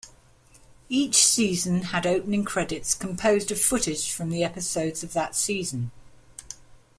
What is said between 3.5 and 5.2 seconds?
of footage from the episodes of